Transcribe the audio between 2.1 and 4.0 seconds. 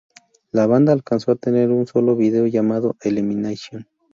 video llamado Elimination.